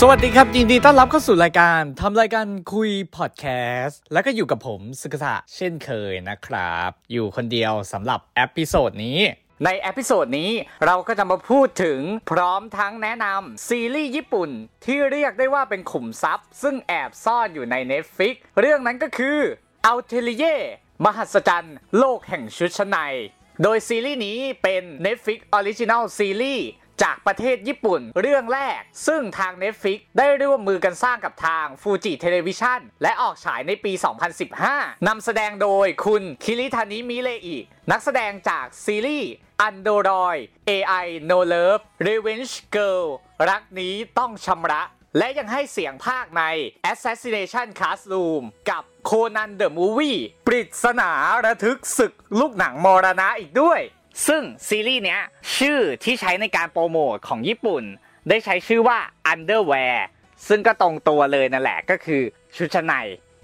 [0.00, 3.44] สวัสดีครับยินดีต้อนรับเข้าสู่รายการทำรายการคุยพอดแค
[3.80, 9.18] สต์แล้วก็อยู่กับผมสุกษะเช่นเคยนะครับ อยู่คนเดียวสำหรับ episode นี้
[9.64, 10.50] ใน episode นี้
[10.86, 12.00] เราก็จะมาพูดถึง
[12.30, 14.50] พร้อมทั้งแนะนำซีรีส์ญี่ปุ่น
[14.84, 19.38] ที่เรียกได้ว่าเป็นขุมทรัพย์ ซึ่งแอบซ่อนอยู่ใน Netflix เรื่องนั้นก็คือ
[19.90, 20.60] a l t e l i e r
[21.04, 22.98] มหัศจรรย์โลกแห่งชุดชั้นใน
[23.62, 26.62] โดยซีรีส์นี้เป็น Netflix Original Series
[27.02, 33.92] จากประเทศญี่ปุ่นเรื่องแรก ซึ่งทาง Netflix ได้ร่วมมือกันสร้างกับทาง Fuji Television และออกฉายในปี
[34.48, 37.58] 2015 นำแสดงโดยคุณคิริทานิมิเลอิ
[37.90, 39.32] นักแสดงจากซีรีส์
[39.62, 40.36] อันโดรอย
[40.70, 43.06] AI No Love Revenge Girl
[43.48, 44.82] รักนี้ต้องชำระ
[45.18, 46.42] และยังให้เสียงภาคใน
[46.92, 51.10] Assassination Classroom กับโคนันเดอะมูวี่ปริศนา
[51.44, 53.80] ระทึกศึกลูกหนังมรณะอีกด้วย
[54.26, 55.20] ซึ่งซีรีส์เนี้ย
[55.56, 57.82] ชื่อที่ใช้ในการโปรโมทของญี่ปุ่น
[58.28, 58.98] ได้ใช้ชื่อว่า
[59.32, 59.96] Underwear
[60.48, 62.22] ซึ่งก็ตรงตัวเลยนั่นแหละก็คือ
[62.56, 62.94] ชุดชั้นใน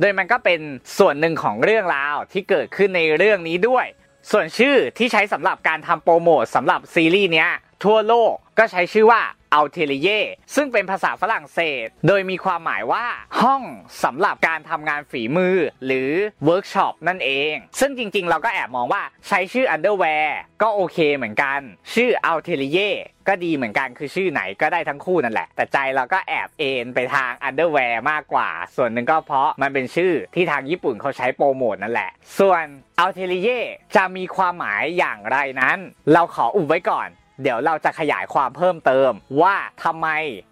[0.00, 0.60] โดยมันก็เป็น
[0.98, 3.86] ส่วนหนึ่งของเรื่องราวที่เกิดขึ้นในเรื่องนี้ด้วย
[4.30, 7.50] ส่วนชื่อที่ใช้สำหรับการทำโปรโมทสำหรับซีรีส์เนี้ย
[7.84, 9.22] ทั่วโลกก็ใช้ชื่อว่า
[9.58, 13.04] a l t e l i e r ซึ่งเป็นภาษาฝรั่งเศส โดยมีความหมายว่า
[13.42, 13.62] ห้อง
[14.04, 16.10] สำหรับการทำงานฝีมือ หรือ
[16.44, 20.28] เวิร์กช็อปนั่นเอง ซึ่งจริงๆ เราก็แอบมองว่าใช้ชื่อ underwear
[20.62, 21.60] ก็โอเคเหมือนกัน
[21.94, 22.94] ชื่อ a l t e l i e r
[23.28, 32.64] ก็ดีเหมือนกันคือชื่อไหนก็ได้ทั้งคู่นั่นแหละ แต่ใจเราก็แอบเอนไปทาง underwear มากกว่า ส่วนหนึ่งก็เพราะมันเป็นชื่อที่ทางญี่ปุ่นเขาใช้โปรโมทนั่นแหละ ส่วน
[33.04, 33.64] a l t e l i e r
[33.96, 35.78] จะมีความหมายอย่างไรนั้น
[36.12, 37.08] เราขออุบไว้ก่อน
[37.42, 39.10] เดี๋ยวเราจะขยายความเพิ่มเติม
[39.42, 40.08] ว่าทำไม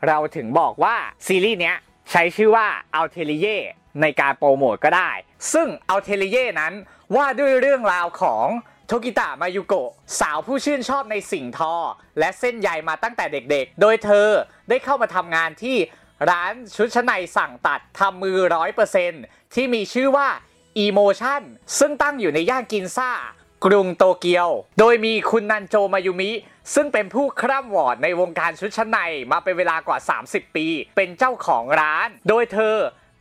[0.09, 0.97] เราถึงบอกว่า
[1.27, 1.77] ซีรีส์เนี้ย
[2.11, 2.67] ใช้ชื่อว่า
[3.01, 3.63] a l t e l i e r
[4.01, 5.11] ในการโปรโมทก็ได้
[5.53, 6.73] ซึ่ง a l t e l i e r นั้น
[7.17, 8.47] ว่าด้วยเรื่องราวของ
[8.87, 11.75] โทกิตะมายุโกะสาวผู้ชื่นชอบในสิ่งทอ
[12.19, 14.29] และเส้นใยมาตั้งแต่เด็กๆ โดยเธอ
[14.69, 15.77] ได้เข้ามาทำงานที่
[16.31, 19.13] ร้านชุดชั้นในสั่งตัดทำมือร้อยเปอร์เซน
[19.55, 20.29] ที่มีชื่อว่า
[20.85, 21.43] Emotion
[21.79, 23.11] ซึ่งตั้งอยู่ในย่านกินซ่า
[23.65, 24.49] กรุงโตเกียว
[24.79, 26.31] โดยมีคุณนันโจมายุมิ
[26.75, 29.01] ซึ่งเป็นผู้คร่ำวอดในวงการชุดชั้นใน
[29.33, 29.99] มาเป็นเวลากว่า
[30.29, 30.67] 30 ปี
[30.97, 32.77] เป็นเจ้าของร้าน โดยเธอ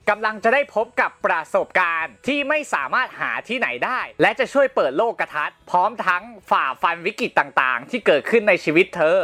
[0.09, 9.17] กำลังจะได้พบกับประสบการณ์ที่ไม่สามารถหาที่ไหนได้ และจะช่วยเปิดโลกกระทัดพร้อมทั้งฝ่าฟันวิกฤตต่างๆ ที่เกิดขึ้นในชีวิตเธอ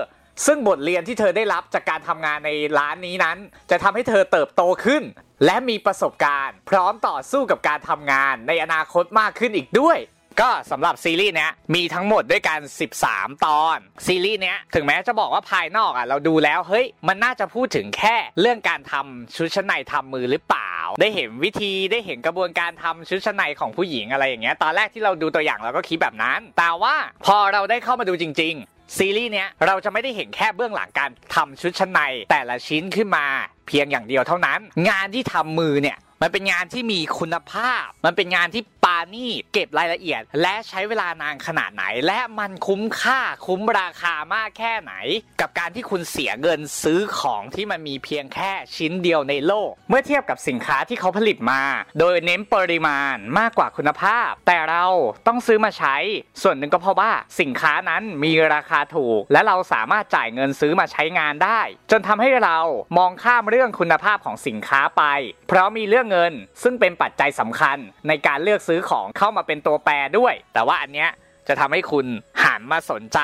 [0.46, 3.38] ซึ่งบทเรียนที่เธอได้รับจากการทำงานในร้านนี้นั้น
[3.72, 5.04] จะทำให้เธอเติบโตขึ้น
[5.46, 9.98] และมีประสบการณ์ พร้อมต่อสู้กับการทำงานในอนาคตมากขึ้นอีกด้วย
[10.42, 12.60] ก็สำหรับซีรีส์เนี้ยมีทั้งหมดด้วยกัน
[13.02, 33.26] 13 ตอน ซีรีส์เนี้ยถึงแม้จะบอกว่าภายนอกอะเราดูแล้วเฮ้ยมันน่าจะพูดถึงแค่เรื่องการทำชุดชั้นในทำมือหรือเปล่า ได้เห็นวิธีได้เห็นกระบวนการทำชุดชั้นในของผู้หญิงอะไรอย่างเงี้ยตอนแรกที่เราดูตัวอย่างเราก็คิดแบบนั้น แต่ว่าพอเราได้เข้ามาดูจริง ๆ ซีรีส์เนี้ยเราจะไม่ได้เห็นแค่เบื้องหลังการทำชุดชั้นในแต่ละชิ้นขึ้นมา
[33.68, 34.60] เพียงอย่างเดียวเท่านั้น
[34.90, 44.94] งานที่ทำมือเนี่ยมันเป็นงานที่มีคุณภาพ มันเป็นงานที่ ปานี่เก็บรายละเอียด และใช้เวลานานขนาดไหน และมันคุ้มค่าคุ้มราคามากแค่ไหน
[45.42, 51.62] กับการที่คุณเสียเงินซื้อของที่มันมีเพียงแค่ชิ้นเดียวในโลก เมื่อเทียบกับสินค้าที่เขาผลิตมา
[52.00, 54.86] โดยเน้นปริมาณมากกว่าคุณภาพ แต่เรา
[55.28, 55.96] ต้องซื้อมาใช้
[56.42, 62.60] ส่วนหนึ่งก็เพราะว่าสินค้านั้นมีราคาถูก และเราสามารถจ่ายเงินซื้อมาใช้งานได้ จนทำให้เรา
[62.98, 65.04] มองข้ามเรื่องคุณภาพของสินค้าไป
[65.48, 71.12] เพราะมีเรื่องเงินซึ่งเป็นปัจจัยสำคัญในการเลือกซื้อของเข้ามาเป็นตัวแปรด้วย แต่ว่าอันเนี้ย
[71.48, 72.06] จะทำให้คุณ
[72.44, 73.20] หันมาสนใจ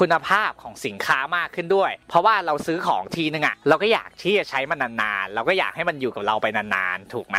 [0.00, 7.38] คุณภาพของสินค้ามากขึ้นด้วย เพราะว่าเราซื้อของทีนึงอะเราก็อยากที่จะใช้มันนานๆ เราก็อยากให้มันอยู่กับเราไปนานๆ ถูกไหม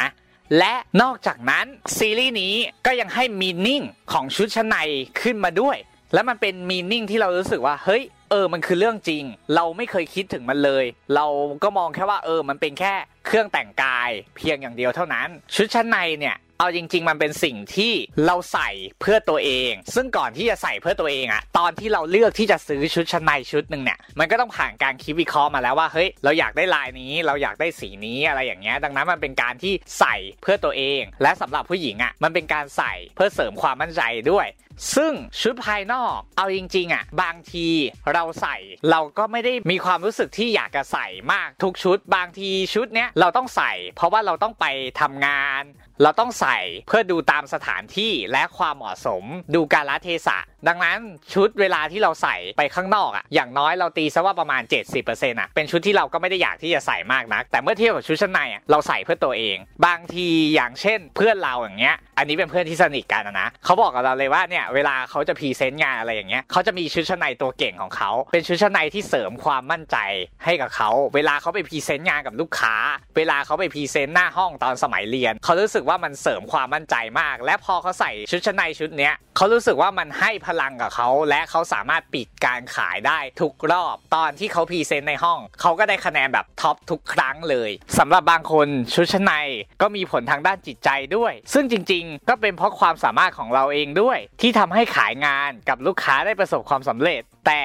[0.57, 1.65] และนอกจากนั้น
[1.97, 2.53] ซีรีส์นี้
[2.85, 3.81] ก็ยังให้มีนิ่ง
[4.13, 4.77] ของชุดชั้นใน
[5.21, 5.77] ขึ้นมาด้วย
[6.13, 9.23] และมันเป็นมีนิ่งที่เรารู้สึกว่าเฮ้ยเออมันคือเรื่องจริง
[9.55, 10.85] เราไม่เคยคิดถึงมันเลย
[11.15, 11.25] เรา
[11.63, 12.93] ก็มองแค่ว่าเออมันเป็นแค่
[13.25, 17.93] เครื่องแต่งกายเพียงอย่างเดียวเท่านั้น ชุดชั้นในเนี่ย เอาจริง ๆ มันเป็นสิ่งที่
[18.25, 18.69] เราใส่
[19.01, 34.01] เพื่อตัวเอง ซึ่งก่อนที่จะใส่เพื่อตัวเองอะตอนที่เราเลือกที่จะซื้อชุดชั้นในชุดหนึ่งเนี่ยมันก็ต้องผ่านการคิดวิเคราะห์มาแล้วว่าเฮ้ยเราอยากได้ลายนี้ เราอยากได้สีนี้อะไรอย่างเงี้ยดังนั้นมันเป็นการที่ใส่เพื่อตัวเอง และสำหรับผู้หญิงอะมันเป็นการใส่เพื่อเสริมความมั่นใจ
[34.31, 34.47] ด้วย
[34.95, 37.67] ซึ่งชุดภายนอกเอาจริงๆอะบางที
[38.13, 38.55] เราใส่
[38.91, 44.65] เราก็ไม่ได้มีความรู้สึกที่อยากจะใส่มากทุกชุด บางทีชุดเนี้ยเราต้องใส่ เพราะว่าเราต้องไป
[45.01, 45.63] ทำงาน
[46.01, 49.23] เราต้องใส่เพื่อดูตามสถานที่และความเหมาะสม
[49.55, 50.97] ดูการลเทศะ ดังนั้น
[51.33, 54.61] ชุดเวลาที่เราใส่ไปข้างนอกอะอย่างน้อยเราตีซะว่าประมาณ
[55.01, 69.97] 70%อะเป็นชุดที่เราก็ไม่ได้อยากที่จะใส่มากนัก แต่เมื่อเทียบกับชุดชั้นในอะเราใส่เพื่อตัวเอง บางทีอย่างเช่นเพื่อนเราอย่างเงี้ยอันนี้เป็นเพื่อนที่สนิทกันนะเขาบอกกับเราเลยว่าเนี่ยเวลาเขาจะ present งานอะไรอย่างเงี้ยเขาจะมีชุดชั้นในตัวเก่งของเขา เป็นชุดชั้นในที่เสริมความมั่นใจ
[70.45, 72.75] ให้กับเขาเวลาเขาไป present งานกับลูกค้า
[73.17, 89.33] เวลาเขาไป present หน้าห้องตอนสมัยเรียนเขารู้สึกว่ามันเสริมความมั่นใจมาก และพอเขาใส่ชุดชั้นในชุดเนี้ยเขารู้สึกว่ามันให้พลังกับเขาและเขาสามารถปิดการขายได้ทุกรอบตอนที่เขา present ในห้อง เขาก็ได้คะแนนแบบ top ทุกครั้งเลยสำหรับบางคนชุดชั้นใน
[89.81, 97.63] ก็มีผลทางด้านจิตใจด้วย ซึ่งจริงๆ ก็เป็นเพราะความสามารถของเราเองด้วย ที่ทำให้ขายงานกับลูกค้าได้ประสบความสำเร็จ แต่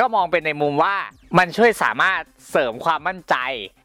[0.00, 0.96] ก็มองเป็นในมุมว่า
[1.38, 3.36] มันช่วยสามารถเสริมความมั่นใจ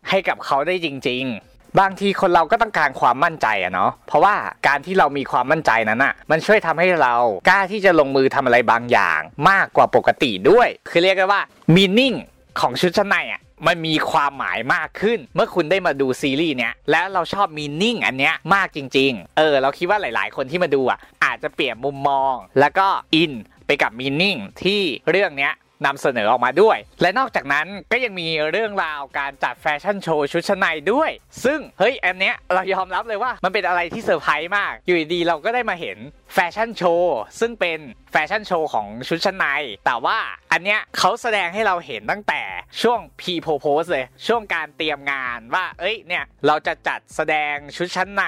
[0.10, 4.36] ให้กับเขาได้จริง ๆ บางทีคนเราก็ต้องการความมั่นใจอะเนาะเพราะว่า
[4.68, 7.16] การที่เรามีความมั่นใจนั้นอะมันช่วยทำให้เรา
[7.50, 9.20] กล้าที่จะลงมือทำอะไรบางอย่าง
[9.50, 11.42] มากกว่าปกติด้วย คือเรียกได้ว่า
[11.76, 12.14] มีนิ่ง
[12.60, 23.34] ของชุดชั้นในอะมันมีความหมายมากขึ้น เมื่อคุณได้มาดูซีรีส์เนี้ยแล้วเราชอบมีนิ่งอันเนี้ยมากจริง ๆ เออ เราคิดว่าหลาย ๆ คนที่มาดูอะอาจจะเปลี่ยนมุมมอง แล้วก็อิน
[23.66, 24.82] ไปกับ meaning ที่
[25.12, 25.54] เรื่องเนี้ย
[25.86, 31.12] นำเสนอออกมาด้วย และนอกจากนั้นก็ยังมีเรื่องราวการจัดแฟชั่นโชว์ชุดชั้นในด้วย
[31.46, 35.98] ซึ่งเฮ้ยอันเนี้ยเรายอมรับเลยว่ามันเป็นอะไรที่เซอร์ไพรส์มาก อยู่ดีๆเราก็ได้มาเห็น
[36.34, 37.80] แฟชั่นโชว์ซึ่งเป็น
[38.12, 39.46] แฟชั่นโชว์ของชุดชั้นใน
[39.86, 40.18] แต่ว่า
[40.54, 42.42] อันเนี้ยเขาแสดงให้เราเห็นตั้งแต่
[42.82, 48.24] ช่วงพีโพโพสเลย ช่วงการเตรียมงานว่า เอ้ยเนี่ย เราจะจัดแสดงชุดชั้นใน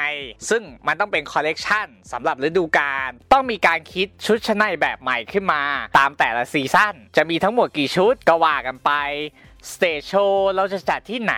[0.49, 5.61] ซึ่งมันต้องเป็นคอลเลกชันสำหรับฤดูกาลต้องมีการคิดชุดชั้นในแบบใหม่ขึ้นมา
[5.97, 8.91] ตามแต่ละ season จะมีทั้งหมดกี่ชุดก็ว่ากันไป
[9.71, 11.35] stage show เราจะจัดที่ไหน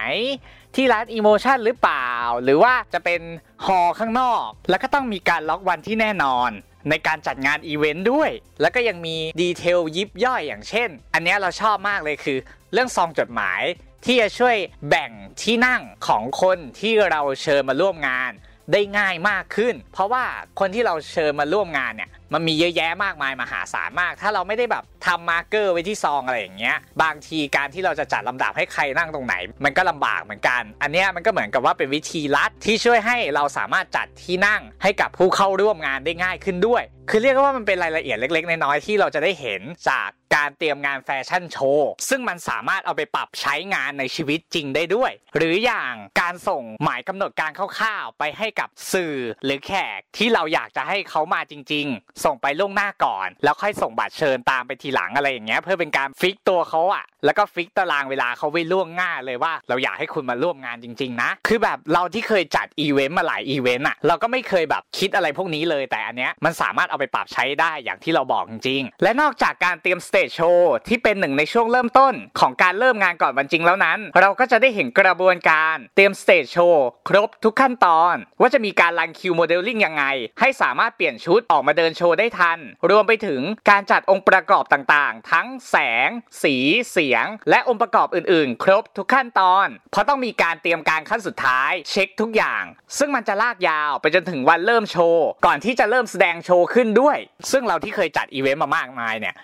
[0.75, 2.09] ที่ร้าน Emotion หรือเปล่า
[2.43, 3.21] หรือว่าจะเป็น
[3.65, 6.51] hall ข้างนอก แล้วก็ต้องมีการล็อกวันที่แน่นอน
[6.89, 12.37] ในการจัดงานอีเวนต์ด้วย แล้วก็ยังมี detail ยิบย่อยอย่างเช่น อันนี้เราชอบมากเลยคือ
[12.73, 13.61] เรื่องซองจดหมาย
[14.05, 14.55] ที่จะช่วย
[14.89, 15.11] แบ่ง
[15.41, 18.31] ที่นั่งของคนที่เราเชิญมาร่วมงาน
[18.71, 20.23] ได้ง่ายมากขึ้น เพราะว่า
[20.59, 49.15] คนที่เราเชิญมาร่วมงานเนี่ย มันมีเยอะแยะมากมายมหาศาลมาก ถ้าเราไม่ได้แบบทำมาร์เกอร์ไว้ที่ซองอะไรอย่างเงี้ย บางทีการที่เราจะจัดลำดับให้ใครนั่งตรงไหน มันก็ลำบากเหมือนกัน อันเนี้ยมันก็เหมือนกับว่าเป็นวิธีลัดที่ช่วยให้เราสามารถจัดที่นั่งให้กับผู้เข้าร่วมงานได้ง่ายขึ้นด้วย คือเรียกว่ามันเป็นรายละเอียดเล็กๆ น้อยๆที่เราจะได้เห็นจากการเตรียมงานแฟชั่นโชว์ซึ่งมันสามารถเอาไปปรับใช้งานในชีวิตจริงได้ด้วย หรืออย่างการส่งหมายกำหนดการคร่าวๆ ไปให้กับสื่อ
[49.45, 72.13] หรือแขกที่เราอยากจะให้เขามาจริง ๆ ส่งไปล่วงหน้าก่อน แล้วค่อยส่งบัตรเชิญตามไปทีหลังอะไรอย่างเงี้ยเพื่อเป็นการ fix ตัวเขาอะแล้วก็ fix ตารางเวลาเขาไว้ล่วงหน้าเลยว่า เราอยากให้คุณมาร่วมงานจริง ๆ นะ คือแบบเราที่เคยจัดอีเวนต์มาหลายอีเวนต์อะเราก็ไม่เคยแบบคิดอะไรพวกนี้เลยแต่อันเนี้ยมันสามารถเอาไปปรับใช้ได้อย่างที่เราบอกจริงๆ และนอกจากการเตรียม stage show ที่เป็นหนึ่งในช่วงเริ่มต้น
[72.39, 80.03] ของการเริ่มงานก่อนวันจริงแล้วนั้น เราก็จะได้เห็นกระบวนการเตรียม stage show ครบทุกขั้นตอน ว่าจะมีการ run คิวโมเดลลิ่งยังไง
[80.39, 82.59] ให้สามารถเปลี่ยนชุดออกมาเดินโชว์ได้ทัน
[82.89, 85.75] รวมไปถึงการจัดองค์ประกอบต่างๆ ทั้งแส
[86.07, 86.09] ง
[86.43, 86.55] สี
[86.91, 92.63] เสียง และองค์ประกอบอื่นๆ ครบทุกขั้นตอน เพราะต้องมีการเตรียมการขั้นสุดท้ายเช็คทุกอย่าง
[92.97, 97.17] ซึ่งมันจะลากยาวไปจนถึงวันเริ่มโชว์ก่อนที่จะเริ่มแสดงโชว์ขึ้นด้วย
[97.51, 99.35] ซึ่งเราที่เคยจัดอีเวนต์มามากมายเนี่ย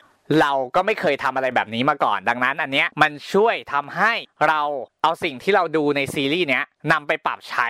[0.42, 4.14] เราก็ไม่เคยทำอะไรแบบนี้มาก่อน ดังนั้นอันเนี้ยมันช่วยทำให้
[4.48, 4.62] เรา
[5.04, 7.68] เอาสิ่งที่เราดูในซีรีส์เนี้ยนำไปปรับใช้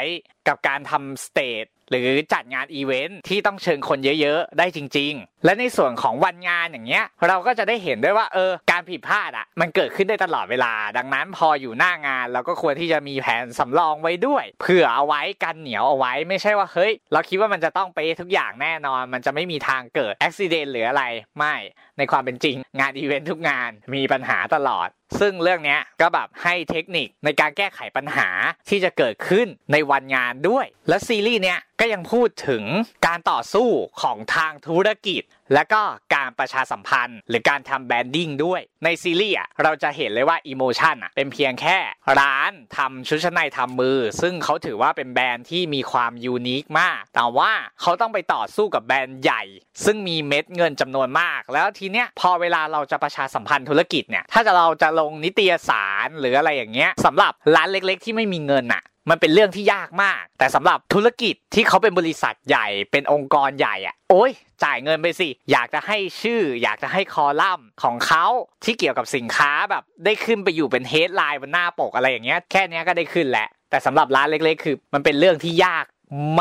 [0.48, 21.04] กับการทำ stage หรือจัดงานอีเวนท์ที่ต้องเชิญคนเยอะๆ ได้จริง ๆ และในส่วนของวันงานอย่างเงี้ย เราก็จะได้เห็นด้วยว่าเออการผิดพลาดอะมันเกิดขึ้นได้ตลอดเวลา ดังนั้นพออยู่หน้างานเราก็ควรที่จะมีแผนสำรองไว้ด้วยเผื่อเอาไว้กันเหนียวเอาไว้ไม่ใช่ว่าเฮ้ย เราคิดว่ามันจะต้องไปทุกอย่างแน่นอน มันจะไม่มีทางเกิดอุบัติเหตุหรืออะไร
[21.38, 21.56] ไม่
[21.98, 24.88] ในความเป็นจริง งานอีเวนท์ทุกงานมีปัญหาตลอด
[25.20, 28.30] ซึ่งเรื่องนี้ก็แบบให้เทคนิคในการแก้ไขปัญหา
[28.70, 32.63] ที่จะเกิดขึ้นในวันงานด้วย และซีรีส์เนี้ยก็ยังพูดถึง
[33.08, 33.70] การต่อสู้
[34.01, 35.22] ของทางธุรกิจ
[35.53, 35.81] และก็
[36.15, 41.77] การประชาสัมพันธ์ หรือการทำ branding ด้วย ในซีรีส์อะเราจะเห็นเลยว่า Emotion อะเป็นเพียงแค่
[42.20, 49.43] ร้านทำชุดชั้นในทำมือ ซึ่งเขาถือว่าเป็นแบรนด์ที่มีความ unique มาก แต่ว่าเขาต้องไปต่อสู้กับแบรนด์ใหญ่
[49.86, 64.31] ซึ่งมีเม็ดเงินจำนวนมาก แล้วทีเนี้ยพอเวลาเราจะประชาสัมพันธ์ธุรกิจเนี่ยถ้าจะเราจะลงนิตยสารหรืออะไรอย่างเงี้ยสำหรับร้านเล็ก ๆ ที่ไม่มีเงินอะมันเป็นเรื่องที่ยากมาก แต่สำหรับธุรกิจที่เขาเป็นบริษัทใหญ่เป็นองค์กรใหญ่อะโอ้ย
[64.63, 68.25] จ่ายเงินไปสิ อยากจะให้ชื่อ อยากจะให้คอลัมน์ของเขา
[68.63, 75.86] ที่เกี่ยวกับสินค้าแบบได้ขึ้นไปอยู่เป็น headline บนหน้าปกอะไรอย่างเงี้ยแค่นี้ก็ได้ขึ้นแหละแต่สำหรับร้านเล็กๆ คือ มันเป็นเรื่องที่ยาก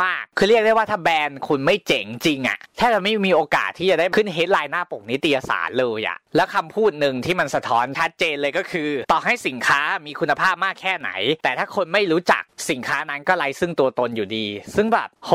[0.00, 11.10] มาก คือเรียกได้ว่าถ้าแบรนด์คุณไม่เจ๋งจริงอะแทบจะไม่มีโอกาสที่จะได้ขึ้นเฮดไลน์หน้าปกนิตยสารเลยอะแล้วคำพูดหนึ่งที่มันสะท้อนชัดเจนเลยก็คือ ต่อให้สินค้ามีคุณภาพมากแค่ไหน
[11.42, 14.46] แต่ถ้าคนไม่รู้จักสินค้านั้นก็ไร้ซึ่งตัวตนอยู่ดี
[14.76, 15.32] ซึ่งแบบโห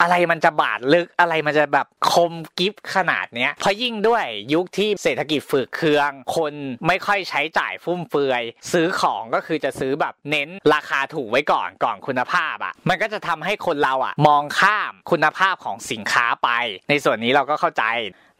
[0.00, 4.24] อะไรมันจะบาดลึกอะไรมันจะแบบคมกิฟขนาดเนี้ยเพราะยิ่งด้วย
[4.54, 6.54] ยุคที่เศรษฐกิจฝืดเคือง คน
[6.86, 16.48] ไม่ค่อยใช้จ่ายฟุ่มเฟือย ซื้อของก็คือจะซื้อแบบเน้นราคาถูกไว้ก่อนก่อนคุณภาพอะ่ะ มันก็จะทำให้คนเราอะ่ะ มองข้ามคุณภาพของสินค้าไป
[16.88, 17.84] ในส่วนนี้เราก็เข้าใจ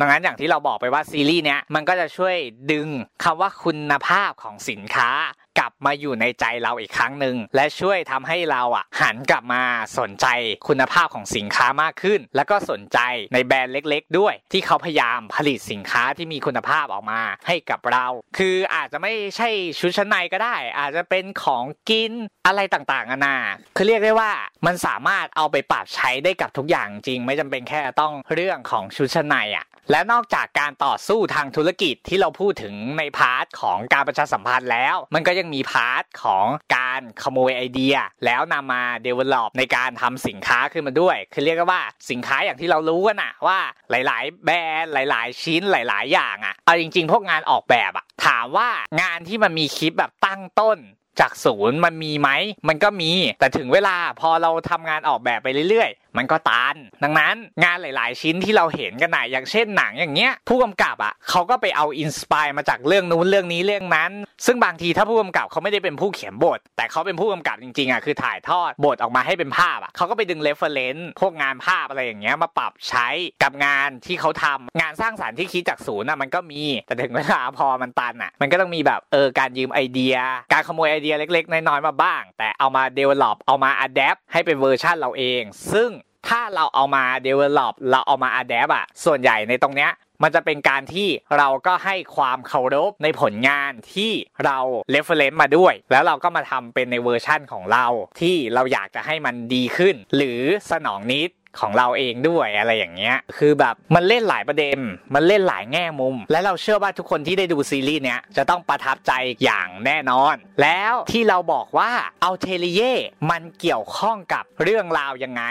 [0.00, 2.36] ดังนั้นอย่างที่เราบอกไปว่าซีรีส์เนี้ยมันก็จะช่วย
[2.72, 2.88] ดึง
[3.24, 5.10] คำว่าคุณภาพของสินค้า
[5.58, 9.62] กลับมาอยู่ในใจเราอีกครั้งหนึ่งและช่วยทำให้เราอะหันกลับมา
[9.98, 10.26] สนใจ
[10.68, 12.98] คุณภาพของสินค้ามากขึ้น แล้วก็สนใจ
[13.34, 18.06] ในแบรนด์เล็ก ๆ ด้วย ที่เขาพยายามผลิตสินค้าที่มีคุณภาพออกมาให้กับเรา
[18.38, 19.48] คืออาจจะไม่ใช่
[19.80, 22.12] ชุดชั้นในก็ได้ อาจจะเป็นของกิน
[22.46, 23.36] อะไรต่างๆนานา
[23.76, 24.32] คือเรียกได้ว่า
[24.66, 36.46] มันสามารถเอาไปปรับใช้ได้กับทุกอย่างจริง ไม่จำเป็นแค่ต้องเรื่องของชุดชั้นในอะและนอกจากการต่อสู้ทางธุรกิจที่เราพูดถึงใน part ของการประชาสัมพันธ์แล้ว มันก็ยังมี part ของ
[36.76, 43.58] การขโมยไอเดีย แล้วนำมา develop ในการทำสินค้าขึ้นมาด้วย คือเรียกว่าสินค้าอย่างที่เรารู้กันอะว่า
[43.90, 48.68] หลาย ๆ แบรนด์หลาย ๆ ชิ้นหลาย ๆ อย่างอะเอาจริง ๆ พวกงานออกแบบอะถามว่า
[49.00, 50.78] งานที่มันมีคิดแบบตั้งต้น
[51.20, 52.30] จากศูนย์มันมีไหม
[52.68, 64.10] มันก็มี แต่ถึงเวลาพอเราทำงานออกแบบไปเรื่อย มันก็ตัน ดังนั้นงานหลาย ๆ ชิ้นที่เราเห็นกันนะอย่างเช่นหนังอย่างเงี้ย ผู้กำกับอะเขาก็ไปเอา inspire มาจากเรื่องนู้นเรื่องนี้เรื่องนั้น
[64.46, 73.08] ซึ่งบางทีถ้าผู้กำกับเขาไม่ได้เป็นผู้เขียนบท แต่เขาเป็นผู้กำกับจริง ๆ อะคือถ่ายทอดบทออกมาให้เป็นภาพอะเขาก็ไปดึง reference พวกงานภาพอะไรอย่างเงี้ยมาปรับใช้
[73.42, 80.16] กับงานที่เขาทำงานสร้างสรรค์ที่คิดจากศูนย์อะมันก็มีแต่ถึงเวลาพอมันตันอะมันก็ต้องมีแบบเออการยืมไอเดีย
[80.52, 85.42] การขโมยไอเดียเล็ก ๆ น้อย ๆ มาบ้าง แต่เอามา develop เอามา adapt ให้เป็นเวอร์ชันเราเอง
[85.72, 85.90] ซึ่ง
[86.28, 94.12] ถ้าเราเอามา develop เราเอามา adapt อะส่วนใหญ่ในตรงเนี้ยมันจะเป็นการที่เราก็ให้ความเคารพในผลงานที่
[94.44, 94.58] เรา
[94.94, 97.86] reference มาด้วย แล้วเราก็มาทำเป็นในเวอร์ชั่นของเรา
[98.20, 100.40] ที่เราอยากจะให้มันดีขึ้น หรือ
[100.70, 101.30] สนอง need
[101.60, 104.78] ของเราเองด้วยอะไรอย่างเงี้ย คือแบบมันเล่นหลายประเด็น
[105.14, 109.12] มันเล่นหลายแง่มุม และเราเชื่อว่าทุกคนที่ได้ดูซีรีส์เนี้ยจะต้องประทับใจ
[109.44, 111.90] อย่างแน่นอน แล้วที่เราบอกว่า
[112.22, 112.94] Atelier
[113.30, 115.42] มันเกี่ยวข้องกับเรื่องราวยังไง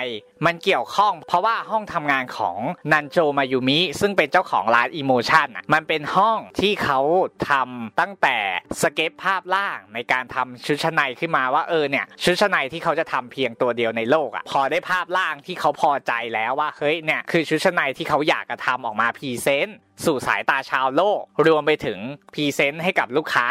[0.46, 2.58] มันเกี่ยวข้อง เพราะว่าห้องทำงานของ
[2.92, 7.00] นันโจมายุมิ ซึ่งเป็นเจ้าของร้าน Emotion อะมันเป็นห้องที่เขา
[7.50, 8.38] ทำตั้งแต่
[8.82, 22.00] สเก็ตช์ภาพล่างในการทำชุดชั้นในขึ้นมาว่าเออเนี่ยชุดชั้นในที่เขาจะทำเพียงตัวเดียวในโลกอะพอได้ภาพล่างที่เขาพอใจแล้วว่าเฮ้ยเนี่ยคือชุดชั้นในที่เขาอยากจะทำออกมา presentสู่สายตาชาวโลก รวมไปถึง
[22.34, 23.48] พรีเซนต์ให้กับลูกค้า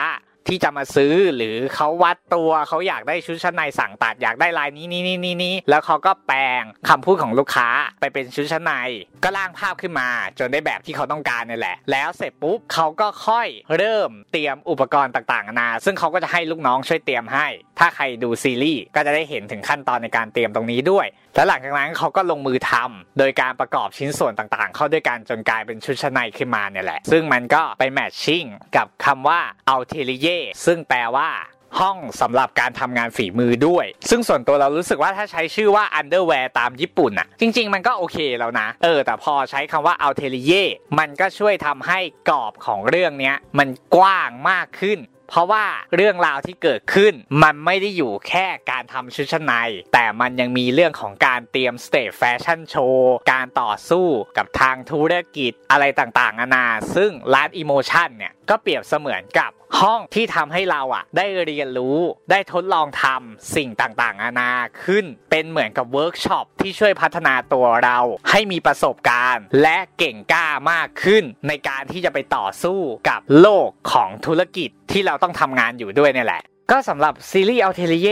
[0.49, 7.69] ที่จะมาซื้อหรือเขาวัดตัวเขาอยากได้ชุดชั้นในสั่งตัดอยากได้ลายนี้นี้นี้นี้นี้แล้วเขาก็แปลงคำพูดของลูกค้า
[8.01, 8.73] ไปเป็นชุดชั้นใน
[9.25, 10.09] ก็ร่างภาพขึ้นมา
[10.39, 17.47] จนได้แบบที่เขาต้องการนี่แหละ แล้วเสร็จปุ๊บเขาก็ค่อยเริ่มเตรียมอุปกรณ์ต่างๆนานาซึ่งเขาก็จะให้ลูกน้องช่วยเตรียมให้
[17.83, 28.45] ถ้าใครดูซีรีส์ก็จะได้เห็นถึงขั้นตอนในการเตรียมตรงนี้ด้วย และหลังจากนั้นเขาก็ลงมือทำโดยการประกอบชิ้นส่วนต่างๆ เข้าด้วยกันจนกลายเป็นชุดชั้นในขึ้นมาเนี่ยแหละ ซึ่งมันก็ไปแมทชิ่ง
[28.77, 29.41] กับคำว่า
[29.75, 31.29] a l t e r i e r ซึ่งแปลว่า
[31.81, 40.67] ห้องสำหรับการทำงานฝีมือด้วย ซึ่งส่วนตัวเรารู้สึกว่าถ้าใช้ชื่อว่า underwear ตามญี่ปุ่นอะจริง ๆ มันก็โอเคแล้วนะ เออ แต่พอใช้คำว่า a l t e r i e r
[40.99, 41.99] มันก็ช่วยทำให้
[42.29, 44.99] กรอบของเรื่องเนี้ย มันกว้างมากขึ้น
[45.33, 45.65] เพราะว่า
[45.97, 47.12] เรื่องราวที่เกิดขึ้น
[47.43, 49.53] มันไม่ได้อยู่แค่การทำชุดชั้นใน
[49.93, 61.99] แต่มันยังมีเรื่องของการเตรียม stage แฟชั่นโชว์การต่อสู้กับทางธุรกิจอะไรต่างๆนานาซึ่งร้าน Emotion เนี่ยก็เปรียบเสมือนกับ ห้องที่ทำให้เราอะ ได้เรียนรู้
[62.31, 64.50] ได้ทดลองทำสิ่งต่างๆนานา
[64.85, 67.99] ขึ้น เป็นเหมือนกับเวิร์กช็อปที่ช่วยพัฒนาตัวเรา
[68.31, 78.11] ให้มีประสบการณ์ และเก่งกล้ามากขึ้น ในการที่จะไปต่อสู้กับโลกของธุรกิจที่เราต้องทำงานอยู่ด้วยเนี่ยแหละก็สำหรับซีรีส์ Atelier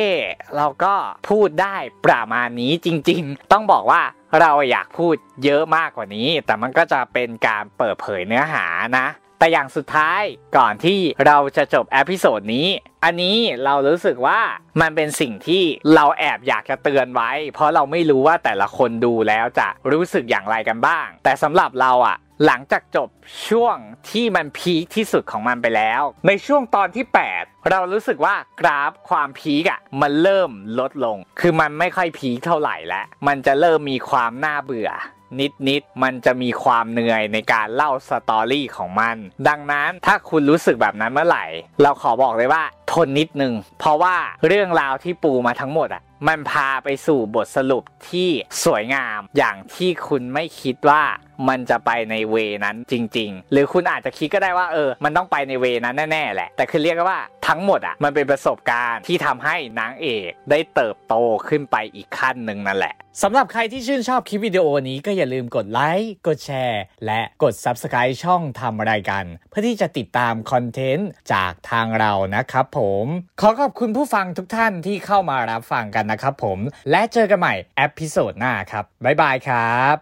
[0.56, 0.94] เราก็
[1.30, 1.76] พูดได้
[2.06, 4.02] ประมาณนี้จริงๆ ต้องบอกว่า
[4.40, 5.14] เราอยากพูด
[5.44, 8.66] เยอะมากกว่านี้ แต่มันก็จะเป็นการเปิดเผยเนื้อหา
[8.98, 9.06] นะ
[9.40, 10.22] แต่อย่างสุดท้าย
[10.56, 12.68] ก่อนที่เราจะจบ episode นี้
[13.04, 14.40] อันนี้เรารู้สึกว่า
[14.80, 15.62] มันเป็นสิ่งที่
[15.94, 22.16] เราแอบอยากจะเตือนไว้ เพราะเราไม่รู้ว่าแต่ละคนดูแล้วจะรู้สึกอย่างไรกันบ้าง แต่สำหรับเราอะ
[22.46, 23.08] หลังจากจบ
[23.48, 23.76] ช่วง
[24.10, 27.04] ที่มัน peak ที่สุดของมันไปแล้ว ในช่วงตอนที่
[27.36, 34.90] 8 เรารู้สึกว่ากราฟความพีคอะมันเริ่มลดลง คือมันไม่ค่อยพีคเท่าไหร่แล้ว มันจะเริ่มมีความน่าเบื่อ
[35.38, 39.16] นิดนิดๆ มันจะมีความเหนื่อยในการเล่าสตอรี่ของมัน
[39.48, 41.44] ดังนั้นถ้าคุณรู้สึกแบบนั้นเมื่อไหร่
[41.82, 44.14] เราขอบอกเลยว่าทนนิดนึง เพราะว่า
[44.46, 48.30] เรื่องราวที่ปูมาทั้งหมดอะ มันพาไปสู่บทสรุปที่
[48.64, 51.02] สวยงามอย่างที่คุณไม่คิดว่า
[51.48, 61.14] มันจะไปในเวนั้นจริง ๆ หรือคุณอาจจะคิดก็ได้ว่าเออ มันต้องไปใน way นั้นแน่ๆแหละ แต่คือเรียกว่าทั้งหมดอะ มันเป็นประสบการณ์ที่ทำให้นางเอกได้เติบโต
[61.48, 73.06] ขึ้นไปอีกขั้นหนึ่งนั่นแหละสำหรับใครที่ชื่นชอบคลิปวิดีโอนี้ก็อย่าลืมกดไลค์ กดแชร์ และกด Subscribe ช่องทางรายการเพื่อที่จะติดตามคอนเทนต์จากทางเรานะครับผม
[73.40, 76.58] ขอขอบคุณผู้ฟังทุกท่านที่เข้ามารับฟังกันนะครับผม
[76.90, 80.00] และเจอกันใหม่ episode หน้าครับบ๊ายบายครับ